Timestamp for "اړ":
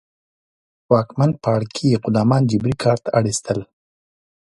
3.17-3.23